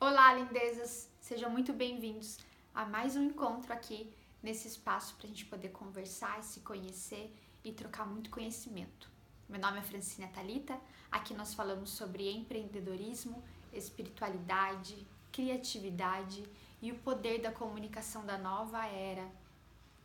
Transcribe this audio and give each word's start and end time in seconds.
Olá, 0.00 0.32
lindezas! 0.32 1.10
Sejam 1.18 1.50
muito 1.50 1.72
bem-vindos 1.72 2.38
a 2.72 2.84
mais 2.84 3.16
um 3.16 3.24
encontro 3.24 3.72
aqui 3.72 4.14
nesse 4.40 4.68
espaço 4.68 5.16
para 5.16 5.26
a 5.26 5.28
gente 5.28 5.44
poder 5.46 5.70
conversar, 5.70 6.40
se 6.44 6.60
conhecer 6.60 7.36
e 7.64 7.72
trocar 7.72 8.06
muito 8.06 8.30
conhecimento. 8.30 9.10
Meu 9.48 9.60
nome 9.60 9.80
é 9.80 9.82
Francina 9.82 10.28
Talita. 10.28 10.78
Aqui 11.10 11.34
nós 11.34 11.52
falamos 11.52 11.90
sobre 11.90 12.30
empreendedorismo, 12.30 13.42
espiritualidade, 13.72 15.04
criatividade 15.32 16.48
e 16.80 16.92
o 16.92 16.98
poder 17.00 17.42
da 17.42 17.50
comunicação 17.50 18.24
da 18.24 18.38
nova 18.38 18.86
era, 18.86 19.28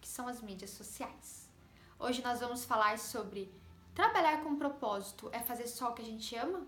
que 0.01 0.07
são 0.07 0.27
as 0.27 0.41
mídias 0.41 0.71
sociais. 0.71 1.47
Hoje 1.99 2.23
nós 2.23 2.39
vamos 2.39 2.65
falar 2.65 2.97
sobre 2.97 3.53
trabalhar 3.93 4.43
com 4.43 4.55
propósito 4.55 5.29
é 5.31 5.39
fazer 5.39 5.67
só 5.67 5.91
o 5.91 5.93
que 5.93 6.01
a 6.01 6.05
gente 6.05 6.35
ama? 6.35 6.65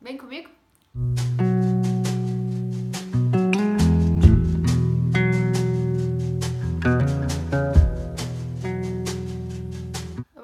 Vem 0.00 0.16
comigo? 0.16 0.48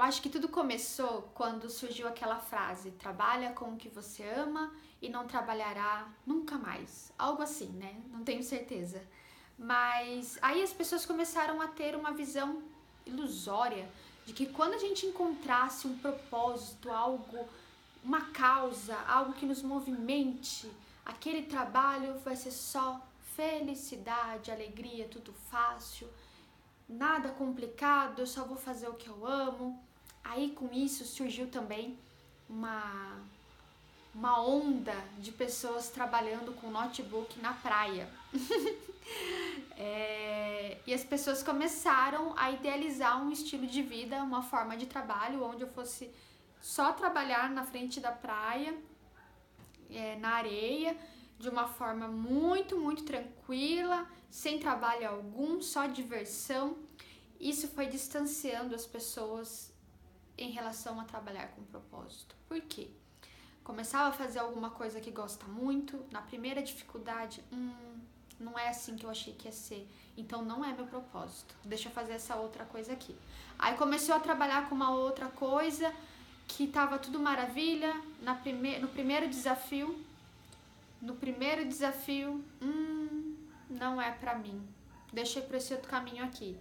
Acho 0.02 0.20
que 0.20 0.28
tudo 0.28 0.48
começou 0.48 1.30
quando 1.34 1.70
surgiu 1.70 2.08
aquela 2.08 2.38
frase: 2.38 2.90
trabalha 2.92 3.52
com 3.52 3.72
o 3.72 3.76
que 3.76 3.88
você 3.88 4.24
ama 4.24 4.72
e 5.00 5.08
não 5.08 5.26
trabalhará 5.26 6.08
nunca 6.26 6.56
mais. 6.56 7.12
Algo 7.18 7.42
assim, 7.42 7.68
né? 7.68 7.94
Não 8.10 8.24
tenho 8.24 8.42
certeza. 8.42 9.02
Mas 9.58 10.38
aí 10.42 10.62
as 10.62 10.72
pessoas 10.72 11.06
começaram 11.06 11.60
a 11.60 11.68
ter 11.68 11.94
uma 11.94 12.12
visão 12.12 12.62
ilusória 13.06 13.88
de 14.26 14.32
que 14.32 14.46
quando 14.46 14.74
a 14.74 14.78
gente 14.78 15.06
encontrasse 15.06 15.86
um 15.86 15.98
propósito, 15.98 16.90
algo, 16.90 17.48
uma 18.02 18.22
causa, 18.32 18.96
algo 19.06 19.32
que 19.32 19.46
nos 19.46 19.62
movimente, 19.62 20.70
aquele 21.04 21.42
trabalho 21.42 22.18
vai 22.20 22.36
ser 22.36 22.50
só 22.52 23.00
felicidade, 23.36 24.50
alegria, 24.50 25.08
tudo 25.08 25.32
fácil, 25.50 26.08
nada 26.88 27.30
complicado, 27.30 28.20
eu 28.20 28.26
só 28.26 28.44
vou 28.44 28.56
fazer 28.56 28.88
o 28.88 28.94
que 28.94 29.08
eu 29.08 29.26
amo. 29.26 29.82
Aí 30.24 30.50
com 30.50 30.72
isso 30.72 31.04
surgiu 31.04 31.48
também 31.48 31.98
uma, 32.48 33.20
uma 34.14 34.40
onda 34.40 34.94
de 35.18 35.32
pessoas 35.32 35.88
trabalhando 35.88 36.52
com 36.52 36.70
notebook 36.70 37.40
na 37.40 37.52
praia. 37.54 38.08
é, 39.76 40.78
e 40.86 40.92
as 40.92 41.04
pessoas 41.04 41.42
começaram 41.42 42.34
a 42.36 42.50
idealizar 42.50 43.22
um 43.22 43.30
estilo 43.30 43.66
de 43.66 43.82
vida, 43.82 44.22
uma 44.22 44.42
forma 44.42 44.76
de 44.76 44.86
trabalho 44.86 45.42
onde 45.44 45.62
eu 45.62 45.68
fosse 45.68 46.10
só 46.60 46.92
trabalhar 46.92 47.50
na 47.50 47.64
frente 47.64 47.98
da 47.98 48.12
praia, 48.12 48.74
é, 49.90 50.16
na 50.16 50.30
areia, 50.30 50.96
de 51.38 51.48
uma 51.48 51.66
forma 51.66 52.06
muito, 52.06 52.78
muito 52.78 53.02
tranquila, 53.02 54.06
sem 54.30 54.60
trabalho 54.60 55.08
algum, 55.08 55.60
só 55.60 55.86
diversão. 55.86 56.76
Isso 57.40 57.66
foi 57.66 57.86
distanciando 57.86 58.74
as 58.74 58.86
pessoas 58.86 59.71
em 60.36 60.50
relação 60.50 61.00
a 61.00 61.04
trabalhar 61.04 61.48
com 61.48 61.62
propósito. 61.64 62.34
Por 62.48 62.60
quê? 62.60 62.88
Começava 63.62 64.08
a 64.08 64.12
fazer 64.12 64.40
alguma 64.40 64.70
coisa 64.70 65.00
que 65.00 65.10
gosta 65.10 65.46
muito, 65.46 66.04
na 66.10 66.20
primeira 66.20 66.62
dificuldade, 66.62 67.42
hum, 67.52 68.00
não 68.40 68.58
é 68.58 68.68
assim 68.68 68.96
que 68.96 69.06
eu 69.06 69.10
achei 69.10 69.32
que 69.34 69.46
ia 69.46 69.52
ser, 69.52 69.88
então 70.16 70.42
não 70.42 70.64
é 70.64 70.72
meu 70.72 70.86
propósito. 70.86 71.54
Deixa 71.64 71.88
eu 71.88 71.92
fazer 71.92 72.14
essa 72.14 72.34
outra 72.36 72.64
coisa 72.64 72.92
aqui. 72.92 73.14
Aí 73.58 73.76
começou 73.76 74.14
a 74.14 74.20
trabalhar 74.20 74.68
com 74.68 74.74
uma 74.74 74.90
outra 74.90 75.28
coisa 75.28 75.92
que 76.48 76.66
tava 76.66 76.98
tudo 76.98 77.20
maravilha, 77.20 77.94
na 78.20 78.34
prime 78.34 78.78
no 78.78 78.88
primeiro 78.88 79.28
desafio, 79.28 79.98
no 81.00 81.14
primeiro 81.14 81.64
desafio, 81.66 82.44
hum, 82.60 83.36
não 83.70 84.00
é 84.00 84.10
para 84.10 84.34
mim. 84.34 84.60
Deixei 85.12 85.42
para 85.42 85.56
esse 85.56 85.72
outro 85.72 85.88
caminho 85.88 86.24
aqui. 86.24 86.56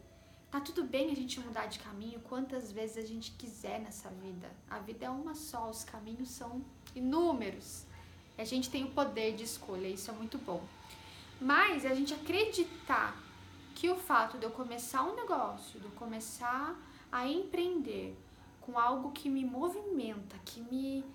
Tá 0.51 0.59
tudo 0.59 0.83
bem 0.83 1.09
a 1.09 1.15
gente 1.15 1.39
mudar 1.39 1.67
de 1.67 1.79
caminho 1.79 2.19
quantas 2.19 2.73
vezes 2.73 2.97
a 2.97 3.07
gente 3.07 3.31
quiser 3.31 3.79
nessa 3.79 4.09
vida. 4.09 4.51
A 4.69 4.79
vida 4.79 5.05
é 5.05 5.09
uma 5.09 5.33
só, 5.33 5.69
os 5.69 5.85
caminhos 5.85 6.29
são 6.29 6.61
inúmeros. 6.93 7.85
A 8.37 8.43
gente 8.43 8.69
tem 8.69 8.83
o 8.83 8.91
poder 8.91 9.33
de 9.33 9.45
escolha, 9.45 9.87
isso 9.87 10.11
é 10.11 10.13
muito 10.13 10.37
bom. 10.37 10.61
Mas 11.39 11.85
a 11.85 11.95
gente 11.95 12.13
acreditar 12.13 13.17
que 13.73 13.89
o 13.89 13.95
fato 13.95 14.37
de 14.37 14.43
eu 14.45 14.51
começar 14.51 15.03
um 15.03 15.15
negócio, 15.15 15.79
de 15.79 15.85
eu 15.85 15.91
começar 15.91 16.77
a 17.09 17.25
empreender 17.25 18.17
com 18.59 18.77
algo 18.77 19.13
que 19.13 19.29
me 19.29 19.45
movimenta, 19.45 20.37
que 20.43 20.59
me 20.59 21.05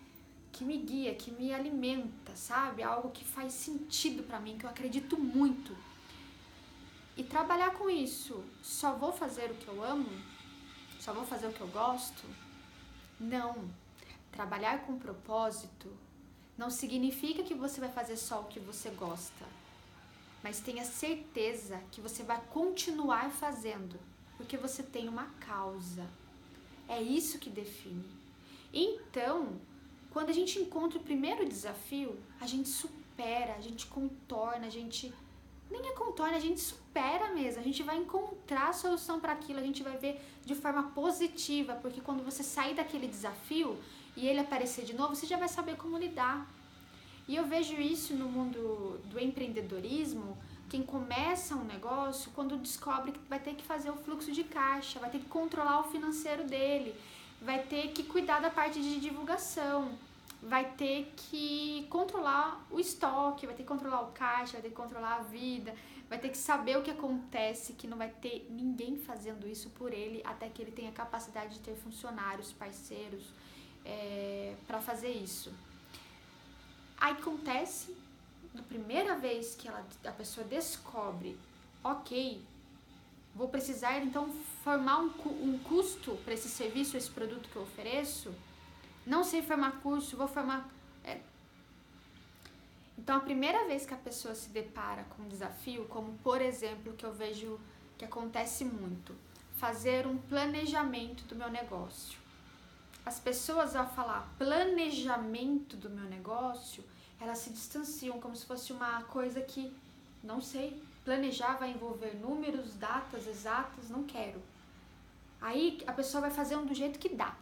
que 0.50 0.64
me 0.64 0.78
guia, 0.78 1.14
que 1.14 1.30
me 1.30 1.52
alimenta, 1.52 2.34
sabe? 2.34 2.82
Algo 2.82 3.10
que 3.10 3.22
faz 3.22 3.52
sentido 3.52 4.22
para 4.22 4.40
mim, 4.40 4.56
que 4.56 4.64
eu 4.64 4.70
acredito 4.70 5.18
muito 5.20 5.76
e 7.16 7.24
trabalhar 7.24 7.70
com 7.70 7.88
isso, 7.88 8.44
só 8.62 8.92
vou 8.92 9.12
fazer 9.12 9.50
o 9.50 9.54
que 9.54 9.68
eu 9.68 9.82
amo? 9.82 10.08
Só 11.00 11.12
vou 11.12 11.24
fazer 11.24 11.46
o 11.46 11.52
que 11.52 11.60
eu 11.60 11.68
gosto? 11.68 12.22
Não. 13.18 13.70
Trabalhar 14.30 14.84
com 14.84 14.98
propósito 14.98 15.90
não 16.58 16.68
significa 16.68 17.42
que 17.42 17.54
você 17.54 17.80
vai 17.80 17.90
fazer 17.90 18.16
só 18.16 18.40
o 18.40 18.46
que 18.46 18.60
você 18.60 18.90
gosta, 18.90 19.46
mas 20.42 20.60
tenha 20.60 20.84
certeza 20.84 21.80
que 21.90 22.00
você 22.00 22.22
vai 22.22 22.40
continuar 22.52 23.30
fazendo, 23.30 23.98
porque 24.36 24.56
você 24.56 24.82
tem 24.82 25.08
uma 25.08 25.26
causa. 25.40 26.06
É 26.88 27.00
isso 27.00 27.38
que 27.38 27.50
define. 27.50 28.04
Então, 28.72 29.58
quando 30.10 30.30
a 30.30 30.32
gente 30.32 30.58
encontra 30.58 30.98
o 30.98 31.02
primeiro 31.02 31.48
desafio, 31.48 32.18
a 32.40 32.46
gente 32.46 32.68
supera, 32.68 33.54
a 33.54 33.60
gente 33.60 33.86
contorna, 33.86 34.66
a 34.66 34.70
gente 34.70 35.12
nem 35.70 35.86
é 35.86 35.92
contorna, 35.94 36.36
a 36.36 36.40
gente 36.40 36.60
supera 36.60 37.32
mesmo. 37.32 37.60
A 37.60 37.64
gente 37.64 37.82
vai 37.82 37.96
encontrar 37.96 38.68
a 38.68 38.72
solução 38.72 39.18
para 39.20 39.32
aquilo, 39.32 39.58
a 39.58 39.62
gente 39.62 39.82
vai 39.82 39.96
ver 39.96 40.20
de 40.44 40.54
forma 40.54 40.84
positiva, 40.90 41.74
porque 41.74 42.00
quando 42.00 42.24
você 42.24 42.42
sair 42.42 42.74
daquele 42.74 43.06
desafio 43.06 43.76
e 44.16 44.26
ele 44.26 44.40
aparecer 44.40 44.84
de 44.84 44.94
novo, 44.94 45.14
você 45.14 45.26
já 45.26 45.36
vai 45.36 45.48
saber 45.48 45.76
como 45.76 45.98
lidar. 45.98 46.48
E 47.28 47.34
eu 47.34 47.44
vejo 47.44 47.74
isso 47.74 48.14
no 48.14 48.28
mundo 48.28 49.00
do 49.06 49.18
empreendedorismo. 49.18 50.38
Quem 50.68 50.82
começa 50.82 51.54
um 51.54 51.64
negócio, 51.64 52.30
quando 52.34 52.56
descobre 52.56 53.12
que 53.12 53.20
vai 53.28 53.38
ter 53.38 53.54
que 53.54 53.64
fazer 53.64 53.90
o 53.90 53.96
fluxo 53.96 54.32
de 54.32 54.44
caixa, 54.44 54.98
vai 54.98 55.10
ter 55.10 55.18
que 55.18 55.26
controlar 55.26 55.80
o 55.80 55.90
financeiro 55.90 56.44
dele, 56.44 56.94
vai 57.40 57.62
ter 57.62 57.92
que 57.92 58.02
cuidar 58.04 58.40
da 58.40 58.50
parte 58.50 58.80
de 58.80 59.00
divulgação, 59.00 59.90
vai 60.46 60.72
ter 60.72 61.12
que 61.16 61.86
controlar 61.90 62.64
o 62.70 62.78
estoque, 62.78 63.46
vai 63.46 63.54
ter 63.54 63.64
que 63.64 63.68
controlar 63.68 64.02
o 64.02 64.12
caixa, 64.12 64.52
vai 64.52 64.62
ter 64.62 64.68
que 64.68 64.74
controlar 64.74 65.16
a 65.16 65.22
vida, 65.22 65.74
vai 66.08 66.18
ter 66.18 66.28
que 66.28 66.38
saber 66.38 66.78
o 66.78 66.82
que 66.82 66.90
acontece, 66.90 67.72
que 67.72 67.88
não 67.88 67.98
vai 67.98 68.08
ter 68.08 68.46
ninguém 68.48 68.96
fazendo 68.96 69.48
isso 69.48 69.70
por 69.70 69.92
ele 69.92 70.22
até 70.24 70.48
que 70.48 70.62
ele 70.62 70.70
tenha 70.70 70.92
capacidade 70.92 71.54
de 71.54 71.60
ter 71.60 71.74
funcionários, 71.74 72.52
parceiros 72.52 73.24
é, 73.84 74.54
para 74.68 74.80
fazer 74.80 75.10
isso. 75.10 75.52
Aí 76.96 77.12
acontece, 77.12 77.96
na 78.54 78.62
primeira 78.62 79.16
vez 79.16 79.56
que 79.56 79.66
ela, 79.66 79.84
a 80.04 80.12
pessoa 80.12 80.46
descobre, 80.46 81.36
ok, 81.82 82.40
vou 83.34 83.48
precisar 83.48 83.98
então 83.98 84.30
formar 84.62 85.00
um, 85.00 85.10
um 85.42 85.58
custo 85.58 86.16
para 86.24 86.34
esse 86.34 86.48
serviço, 86.48 86.96
esse 86.96 87.10
produto 87.10 87.48
que 87.48 87.56
eu 87.56 87.62
ofereço 87.62 88.32
não 89.06 89.22
sei 89.22 89.40
formar 89.40 89.80
curso, 89.80 90.16
vou 90.16 90.26
formar. 90.26 90.68
É. 91.04 91.20
Então, 92.98 93.16
a 93.16 93.20
primeira 93.20 93.64
vez 93.66 93.86
que 93.86 93.94
a 93.94 93.96
pessoa 93.96 94.34
se 94.34 94.50
depara 94.50 95.04
com 95.04 95.22
um 95.22 95.28
desafio, 95.28 95.84
como 95.84 96.18
por 96.18 96.40
exemplo, 96.40 96.92
que 96.94 97.06
eu 97.06 97.12
vejo 97.12 97.60
que 97.96 98.04
acontece 98.04 98.64
muito, 98.64 99.14
fazer 99.56 100.06
um 100.06 100.18
planejamento 100.18 101.24
do 101.24 101.36
meu 101.36 101.48
negócio. 101.48 102.18
As 103.06 103.20
pessoas, 103.20 103.76
ao 103.76 103.88
falar 103.88 104.28
planejamento 104.36 105.76
do 105.76 105.88
meu 105.88 106.04
negócio, 106.04 106.82
elas 107.20 107.38
se 107.38 107.50
distanciam 107.50 108.20
como 108.20 108.34
se 108.34 108.44
fosse 108.44 108.72
uma 108.72 109.02
coisa 109.04 109.40
que, 109.40 109.72
não 110.22 110.40
sei, 110.40 110.82
planejar 111.04 111.56
vai 111.56 111.70
envolver 111.70 112.16
números, 112.16 112.74
datas 112.74 113.28
exatas, 113.28 113.88
não 113.88 114.02
quero. 114.02 114.42
Aí 115.40 115.78
a 115.86 115.92
pessoa 115.92 116.22
vai 116.22 116.30
fazer 116.30 116.56
um 116.56 116.66
do 116.66 116.74
jeito 116.74 116.98
que 116.98 117.08
dá 117.08 117.36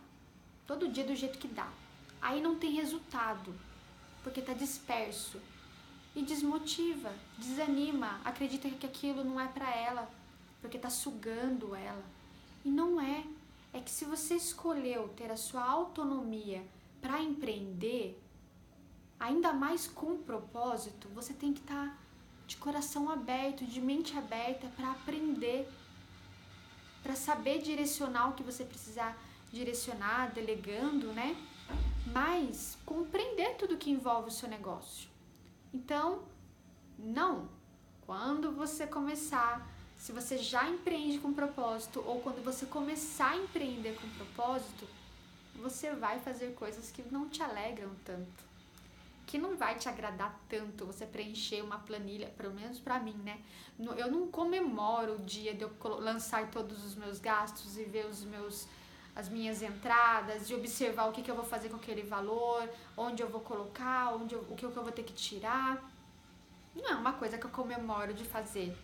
todo 0.66 0.88
dia 0.88 1.04
do 1.04 1.14
jeito 1.14 1.38
que 1.38 1.48
dá. 1.48 1.68
Aí 2.20 2.40
não 2.40 2.56
tem 2.56 2.72
resultado, 2.72 3.54
porque 4.22 4.40
tá 4.40 4.52
disperso. 4.52 5.40
E 6.16 6.22
desmotiva, 6.22 7.12
desanima, 7.36 8.20
acredita 8.24 8.70
que 8.70 8.86
aquilo 8.86 9.24
não 9.24 9.40
é 9.40 9.48
para 9.48 9.68
ela, 9.74 10.08
porque 10.60 10.78
tá 10.78 10.88
sugando 10.88 11.74
ela. 11.74 12.04
E 12.64 12.70
não 12.70 13.00
é. 13.00 13.24
É 13.72 13.80
que 13.80 13.90
se 13.90 14.04
você 14.04 14.36
escolheu 14.36 15.08
ter 15.16 15.30
a 15.32 15.36
sua 15.36 15.64
autonomia 15.64 16.64
para 17.02 17.20
empreender, 17.20 18.22
ainda 19.18 19.52
mais 19.52 19.88
com 19.88 20.16
propósito, 20.18 21.08
você 21.08 21.32
tem 21.34 21.52
que 21.52 21.60
estar 21.60 21.88
tá 21.88 21.98
de 22.46 22.56
coração 22.56 23.10
aberto, 23.10 23.64
de 23.64 23.80
mente 23.80 24.16
aberta 24.16 24.68
para 24.76 24.92
aprender, 24.92 25.68
para 27.02 27.16
saber 27.16 27.60
direcionar 27.60 28.30
o 28.30 28.34
que 28.34 28.42
você 28.42 28.64
precisar 28.64 29.18
direcionar, 29.54 30.32
delegando, 30.34 31.12
né? 31.12 31.36
Mas 32.12 32.76
compreender 32.84 33.54
tudo 33.56 33.78
que 33.78 33.90
envolve 33.90 34.28
o 34.28 34.32
seu 34.32 34.48
negócio. 34.48 35.08
Então, 35.72 36.22
Não. 36.98 37.48
Quando 38.06 38.52
você 38.52 38.86
começar, 38.86 39.66
se 39.96 40.12
você 40.12 40.36
já 40.36 40.68
empreende 40.68 41.18
com 41.18 41.32
propósito 41.32 42.02
ou 42.06 42.20
quando 42.20 42.44
você 42.44 42.66
começar 42.66 43.30
a 43.30 43.36
empreender 43.36 43.94
com 43.98 44.08
propósito, 44.10 44.86
você 45.54 45.92
vai 45.94 46.18
fazer 46.20 46.54
coisas 46.54 46.90
que 46.90 47.02
não 47.10 47.28
te 47.28 47.42
alegram 47.42 47.90
tanto. 48.04 48.44
Que 49.26 49.38
não 49.38 49.56
vai 49.56 49.76
te 49.78 49.88
agradar 49.88 50.38
tanto 50.50 50.84
você 50.84 51.06
preencher 51.06 51.62
uma 51.62 51.78
planilha, 51.78 52.28
pelo 52.36 52.52
menos 52.52 52.78
para 52.78 53.00
mim, 53.00 53.16
né? 53.24 53.40
Eu 53.96 54.10
não 54.10 54.28
comemoro 54.28 55.14
o 55.14 55.24
dia 55.24 55.54
de 55.54 55.62
eu 55.62 55.72
lançar 55.98 56.50
todos 56.50 56.84
os 56.84 56.94
meus 56.94 57.18
gastos 57.18 57.78
e 57.78 57.84
ver 57.84 58.06
os 58.06 58.22
meus 58.22 58.68
as 59.14 59.28
minhas 59.28 59.62
entradas, 59.62 60.46
de 60.46 60.54
observar 60.54 61.08
o 61.08 61.12
que, 61.12 61.22
que 61.22 61.30
eu 61.30 61.36
vou 61.36 61.44
fazer 61.44 61.68
com 61.68 61.76
aquele 61.76 62.02
valor, 62.02 62.68
onde 62.96 63.22
eu 63.22 63.28
vou 63.28 63.40
colocar, 63.40 64.14
onde 64.14 64.34
eu, 64.34 64.40
o 64.50 64.54
que, 64.54 64.64
eu 64.64 64.70
vou 64.70 64.90
ter 64.90 65.04
que 65.04 65.12
tirar. 65.12 65.82
Não 66.74 66.88
é 66.90 66.94
uma 66.94 67.12
coisa 67.12 67.38
que 67.38 67.44
eu 67.44 67.50
comemoro 67.50 68.12
de 68.12 68.24
fazer. 68.24 68.76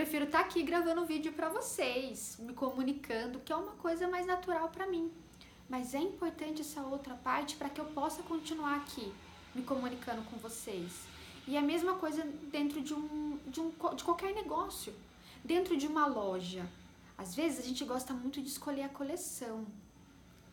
Prefiro 0.00 0.24
estar 0.24 0.38
tá 0.38 0.44
aqui 0.44 0.62
gravando 0.62 1.04
vídeo 1.04 1.32
para 1.32 1.48
vocês, 1.50 2.36
me 2.40 2.52
comunicando, 2.52 3.38
que 3.38 3.52
é 3.52 3.56
uma 3.56 3.72
coisa 3.72 4.08
mais 4.08 4.26
natural 4.26 4.68
para 4.70 4.86
mim. 4.86 5.12
Mas 5.70 5.94
é 5.94 6.00
importante 6.00 6.62
essa 6.62 6.82
outra 6.82 7.14
parte 7.14 7.54
para 7.54 7.70
que 7.70 7.80
eu 7.80 7.84
possa 7.84 8.24
continuar 8.24 8.74
aqui 8.78 9.12
me 9.54 9.62
comunicando 9.62 10.22
com 10.22 10.36
vocês. 10.36 10.92
E 11.46 11.56
a 11.56 11.62
mesma 11.62 11.94
coisa 11.94 12.24
dentro 12.50 12.82
de 12.82 12.92
um, 12.92 13.38
de 13.46 13.60
um 13.60 13.70
de 13.94 14.02
qualquer 14.02 14.34
negócio, 14.34 14.92
dentro 15.44 15.76
de 15.76 15.86
uma 15.86 16.06
loja. 16.06 16.68
Às 17.16 17.36
vezes 17.36 17.60
a 17.60 17.62
gente 17.62 17.84
gosta 17.84 18.12
muito 18.12 18.42
de 18.42 18.48
escolher 18.48 18.82
a 18.82 18.88
coleção, 18.88 19.64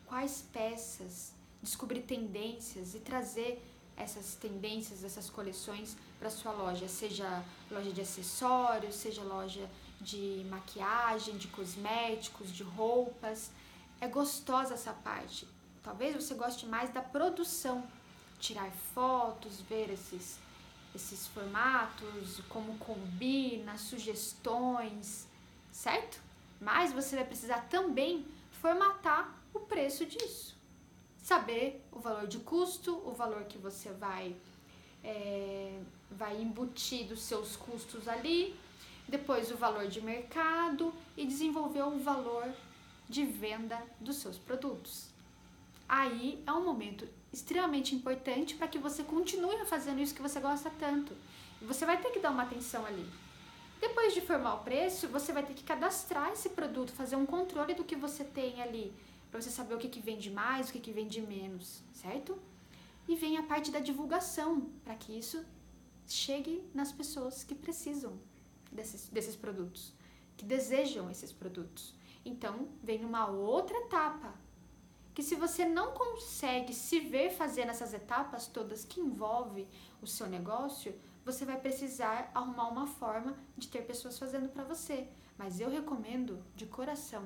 quais 0.06 0.46
peças, 0.54 1.34
descobrir 1.64 2.02
tendências 2.02 2.94
e 2.94 3.00
trazer 3.00 3.60
essas 3.96 4.36
tendências, 4.36 5.04
essas 5.04 5.32
coleções 5.32 5.98
para 6.20 6.30
sua 6.30 6.52
loja, 6.52 6.88
seja 6.88 7.44
loja 7.72 7.92
de 7.92 8.02
acessórios, 8.02 8.94
seja 8.94 9.24
loja 9.24 9.68
de 10.00 10.46
maquiagem, 10.48 11.38
de 11.38 11.48
cosméticos, 11.48 12.54
de 12.54 12.62
roupas 12.62 13.50
é 14.00 14.08
gostosa 14.08 14.74
essa 14.74 14.94
parte. 14.94 15.48
Talvez 15.84 16.16
você 16.16 16.34
goste 16.34 16.66
mais 16.66 16.90
da 16.90 17.02
produção, 17.02 17.84
tirar 18.40 18.70
fotos, 18.94 19.62
ver 19.62 19.90
esses, 19.90 20.38
esses 20.94 21.28
formatos, 21.28 22.42
como 22.50 22.78
combina, 22.78 23.78
sugestões, 23.78 25.28
certo? 25.72 26.20
Mas 26.60 26.92
você 26.92 27.16
vai 27.16 27.26
precisar 27.26 27.62
também 27.70 28.26
formatar 28.52 29.34
o 29.54 29.60
preço 29.62 30.06
disso. 30.06 30.56
Saber 31.22 31.86
o 31.92 32.00
valor 32.00 32.28
de 32.28 32.40
custo, 32.40 33.02
o 33.06 33.12
valor 33.12 33.44
que 33.46 33.58
você 33.58 33.92
vai, 33.92 34.36
é, 35.04 35.80
vai 36.12 36.42
embutir 36.42 37.06
dos 37.06 37.22
seus 37.22 37.56
custos 37.56 38.08
ali, 38.08 38.58
depois 39.08 39.52
o 39.52 39.58
valor 39.58 39.88
de 39.88 40.02
mercado 40.02 40.94
e 41.16 41.26
desenvolver 41.26 41.84
o 41.84 41.98
valor 42.00 42.54
de 43.10 43.26
venda 43.26 43.82
dos 44.00 44.18
seus 44.18 44.38
produtos. 44.38 45.10
Aí 45.88 46.44
é 46.46 46.52
um 46.52 46.64
momento 46.64 47.08
extremamente 47.32 47.96
importante 47.96 48.56
para 48.56 48.68
que 48.68 48.78
você 48.78 49.04
continue 49.04 49.66
fazendo 49.66 50.02
isso 50.02 50.14
que 50.14 50.22
você 50.22 50.40
gosta 50.40 50.70
tanto. 50.72 51.14
Você 51.62 51.86
vai 51.86 52.02
ter 52.02 52.12
que 52.12 52.20
dar 52.20 52.32
uma 52.32 52.44
atenção 52.44 52.86
ali. 52.86 53.06
Depois 53.80 54.14
de 54.14 54.22
formar 54.22 54.56
o 54.56 54.64
preço, 54.64 55.08
você 55.08 55.32
vai 55.32 55.44
ter 55.44 55.54
que 55.54 55.64
cadastrar 55.64 56.32
esse 56.32 56.50
produto, 56.50 56.92
fazer 56.92 57.16
um 57.16 57.26
controle 57.26 57.74
do 57.74 57.84
que 57.84 57.96
você 57.96 58.24
tem 58.24 58.62
ali, 58.62 58.94
para 59.30 59.42
você 59.42 59.50
saber 59.50 59.76
o 59.76 59.78
que, 59.78 59.88
que 59.88 60.00
vende 60.00 60.32
mais, 60.32 60.70
o 60.70 60.74
que, 60.74 60.80
que 60.80 60.92
vende 60.92 61.22
menos, 61.22 61.82
certo? 61.94 62.38
E 63.08 63.16
vem 63.16 63.38
a 63.38 63.44
parte 63.44 63.72
da 63.72 63.80
divulgação, 63.80 64.70
para 64.84 64.96
que 64.96 65.18
isso 65.18 65.46
chegue 66.08 66.64
nas 66.74 66.92
pessoas 66.92 67.44
que 67.44 67.54
precisam 67.54 68.18
desses, 68.72 69.10
desses 69.10 69.36
produtos, 69.36 69.94
que 70.36 70.44
desejam 70.44 71.10
esses 71.10 71.32
produtos. 71.32 71.94
Então, 72.28 72.68
vem 72.84 73.06
uma 73.06 73.26
outra 73.28 73.78
etapa. 73.78 74.34
Que 75.16 75.24
se 75.24 75.34
você 75.36 75.66
não 75.66 75.94
consegue 75.94 76.74
se 76.74 77.00
ver 77.00 77.32
fazendo 77.32 77.70
essas 77.70 77.94
etapas 77.94 78.48
todas 78.48 78.84
que 78.84 79.00
envolve 79.00 79.66
o 80.02 80.06
seu 80.06 80.28
negócio, 80.28 80.94
você 81.24 81.46
vai 81.46 81.58
precisar 81.58 82.30
arrumar 82.36 82.68
uma 82.68 82.86
forma 82.86 83.38
de 83.58 83.70
ter 83.70 83.84
pessoas 83.84 84.20
fazendo 84.20 84.50
para 84.50 84.66
você. 84.66 85.08
Mas 85.38 85.62
eu 85.62 85.70
recomendo 85.70 86.44
de 86.54 86.66
coração, 86.66 87.24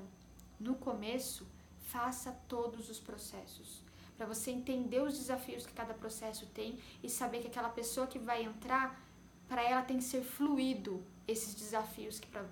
no 0.59 0.75
começo, 0.75 1.47
faça 1.79 2.31
todos 2.47 2.87
os 2.87 2.99
processos 2.99 3.81
para 4.15 4.27
você 4.27 4.51
entender 4.51 5.01
os 5.01 5.17
desafios 5.17 5.65
que 5.65 5.73
cada 5.73 5.95
processo 5.95 6.45
tem 6.53 6.77
e 7.01 7.09
saber 7.09 7.41
que 7.41 7.47
aquela 7.47 7.69
pessoa 7.69 8.05
que 8.05 8.19
vai 8.19 8.43
entrar, 8.43 9.03
para 9.47 9.63
ela 9.63 9.81
tem 9.81 9.97
que 9.97 10.03
ser 10.03 10.21
fluido 10.21 11.03
esses 11.27 11.55
desafios 11.55 12.19
que 12.19 12.27
pra, 12.27 12.45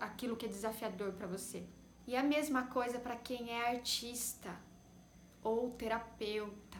aquilo 0.00 0.34
que 0.34 0.46
é 0.46 0.48
desafiador 0.48 1.12
para 1.12 1.26
você. 1.26 1.62
E 2.06 2.16
a 2.16 2.22
mesma 2.22 2.64
coisa 2.66 2.98
para 2.98 3.16
quem 3.16 3.50
é 3.50 3.68
artista 3.68 4.54
ou 5.42 5.70
terapeuta. 5.70 6.78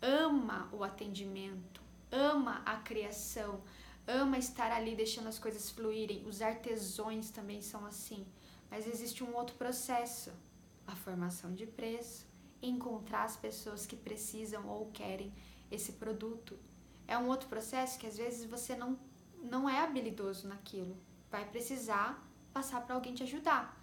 Ama 0.00 0.68
o 0.72 0.82
atendimento, 0.82 1.82
ama 2.10 2.62
a 2.64 2.76
criação, 2.76 3.60
ama 4.06 4.38
estar 4.38 4.72
ali 4.72 4.96
deixando 4.96 5.28
as 5.28 5.38
coisas 5.38 5.70
fluírem. 5.70 6.26
Os 6.26 6.40
artesões 6.40 7.30
também 7.30 7.60
são 7.60 7.84
assim. 7.84 8.26
Mas 8.70 8.86
existe 8.86 9.22
um 9.22 9.34
outro 9.34 9.56
processo: 9.56 10.32
a 10.86 10.94
formação 10.94 11.54
de 11.54 11.66
preço, 11.66 12.26
encontrar 12.62 13.24
as 13.24 13.36
pessoas 13.36 13.86
que 13.86 13.96
precisam 13.96 14.66
ou 14.68 14.90
querem 14.90 15.32
esse 15.70 15.92
produto. 15.92 16.58
É 17.06 17.18
um 17.18 17.28
outro 17.28 17.48
processo 17.48 17.98
que 17.98 18.06
às 18.06 18.16
vezes 18.16 18.48
você 18.48 18.76
não, 18.76 18.98
não 19.42 19.68
é 19.68 19.80
habilidoso 19.80 20.46
naquilo. 20.48 20.96
Vai 21.30 21.48
precisar 21.48 22.26
passar 22.52 22.80
para 22.82 22.94
alguém 22.94 23.14
te 23.14 23.22
ajudar. 23.22 23.76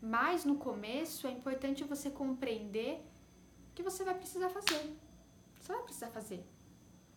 Mas 0.00 0.44
no 0.44 0.56
começo 0.56 1.26
é 1.26 1.30
importante 1.30 1.84
você 1.84 2.10
compreender 2.10 3.00
que 3.74 3.82
você 3.82 4.04
vai 4.04 4.14
precisar 4.14 4.50
fazer. 4.50 4.96
Você 5.60 5.72
vai 5.72 5.82
precisar 5.82 6.08
fazer. 6.08 6.44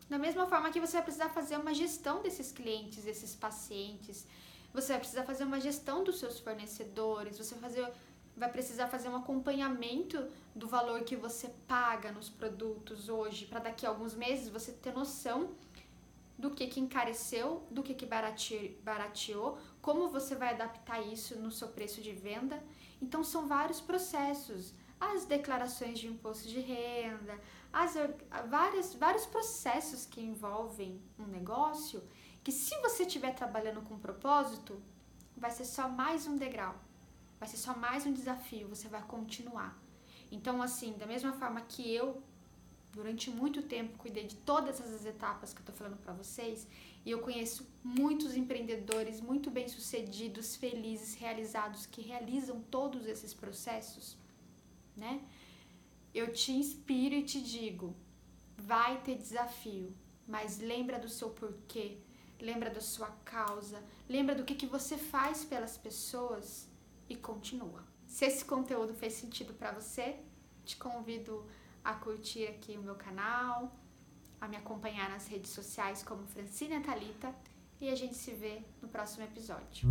Da 0.09 0.19
mesma 0.19 0.45
forma 0.45 0.69
que 0.69 0.79
você 0.79 0.93
vai 0.93 1.03
precisar 1.03 1.29
fazer 1.29 1.57
uma 1.57 1.73
gestão 1.73 2.21
desses 2.21 2.51
clientes, 2.51 3.03
desses 3.03 3.35
pacientes, 3.35 4.27
você 4.71 4.93
vai 4.93 4.99
precisar 4.99 5.23
fazer 5.23 5.43
uma 5.45 5.59
gestão 5.59 6.03
dos 6.03 6.19
seus 6.19 6.39
fornecedores, 6.39 7.37
você 7.37 7.55
vai, 7.55 7.69
fazer, 7.69 7.91
vai 8.37 8.51
precisar 8.51 8.87
fazer 8.87 9.09
um 9.09 9.15
acompanhamento 9.15 10.27
do 10.53 10.67
valor 10.67 11.01
que 11.03 11.15
você 11.15 11.49
paga 11.67 12.11
nos 12.11 12.29
produtos 12.29 13.09
hoje, 13.09 13.45
para 13.47 13.61
daqui 13.61 13.85
a 13.85 13.89
alguns 13.89 14.13
meses 14.13 14.49
você 14.49 14.71
ter 14.71 14.93
noção 14.93 15.49
do 16.37 16.51
que, 16.51 16.67
que 16.67 16.79
encareceu, 16.79 17.65
do 17.71 17.81
que, 17.81 17.93
que 17.93 18.05
barateou, 18.05 19.57
como 19.81 20.09
você 20.09 20.35
vai 20.35 20.53
adaptar 20.53 21.01
isso 21.01 21.37
no 21.39 21.51
seu 21.51 21.69
preço 21.69 22.01
de 22.01 22.11
venda. 22.11 22.61
Então, 23.01 23.23
são 23.23 23.47
vários 23.47 23.79
processos. 23.79 24.73
As 24.99 25.25
declarações 25.25 25.99
de 25.99 26.07
imposto 26.07 26.47
de 26.47 26.59
renda, 26.59 27.39
as, 27.71 27.95
várias, 28.49 28.95
vários 28.95 29.25
processos 29.25 30.05
que 30.05 30.21
envolvem 30.21 31.01
um 31.19 31.25
negócio, 31.25 32.01
que 32.43 32.51
se 32.51 32.79
você 32.81 33.03
estiver 33.03 33.33
trabalhando 33.35 33.81
com 33.81 33.99
propósito, 33.99 34.81
vai 35.35 35.51
ser 35.51 35.65
só 35.65 35.89
mais 35.89 36.25
um 36.27 36.37
degrau, 36.37 36.75
vai 37.39 37.49
ser 37.49 37.57
só 37.57 37.75
mais 37.75 38.05
um 38.05 38.13
desafio, 38.13 38.69
você 38.69 38.87
vai 38.87 39.01
continuar. 39.03 39.77
Então, 40.31 40.61
assim, 40.61 40.93
da 40.93 41.05
mesma 41.05 41.33
forma 41.33 41.61
que 41.61 41.93
eu 41.93 42.21
durante 42.95 43.29
muito 43.29 43.61
tempo 43.61 43.97
cuidei 43.97 44.25
de 44.25 44.37
todas 44.37 44.79
essas 44.79 45.05
etapas 45.05 45.53
que 45.53 45.59
eu 45.59 45.65
tô 45.65 45.73
falando 45.73 45.97
para 45.97 46.13
vocês 46.13 46.65
e 47.05 47.11
eu 47.11 47.19
conheço 47.19 47.67
muitos 47.83 48.35
empreendedores 48.37 49.19
muito 49.19 49.51
bem-sucedidos, 49.51 50.55
felizes, 50.55 51.13
realizados 51.15 51.85
que 51.85 52.01
realizam 52.01 52.61
todos 52.71 53.05
esses 53.05 53.33
processos, 53.33 54.17
né? 54.95 55.21
Eu 56.13 56.31
te 56.31 56.53
inspiro 56.53 57.15
e 57.15 57.23
te 57.23 57.41
digo, 57.41 57.93
vai 58.57 59.01
ter 59.01 59.17
desafio, 59.17 59.93
mas 60.25 60.59
lembra 60.59 60.97
do 60.97 61.09
seu 61.09 61.29
porquê, 61.29 61.97
lembra 62.39 62.69
da 62.69 62.79
sua 62.79 63.09
causa, 63.25 63.83
lembra 64.07 64.33
do 64.33 64.45
que, 64.45 64.55
que 64.55 64.65
você 64.65 64.97
faz 64.97 65.43
pelas 65.43 65.77
pessoas 65.77 66.69
e 67.09 67.15
continua. 67.17 67.83
Se 68.07 68.25
esse 68.25 68.45
conteúdo 68.45 68.93
fez 68.93 69.13
sentido 69.13 69.53
para 69.53 69.73
você, 69.73 70.15
te 70.63 70.77
convido 70.77 71.45
a 71.85 71.93
curtir 71.93 72.47
aqui 72.47 72.77
o 72.77 72.81
meu 72.81 72.95
canal, 72.95 73.73
a 74.41 74.47
me 74.47 74.57
acompanhar 74.57 75.09
nas 75.09 75.27
redes 75.27 75.51
sociais 75.51 76.03
como 76.03 76.25
Francina 76.25 76.81
Talita 76.81 77.33
e 77.79 77.89
a 77.89 77.95
gente 77.95 78.15
se 78.15 78.31
vê 78.31 78.63
no 78.81 78.89
próximo 78.89 79.23
episódio. 79.23 79.87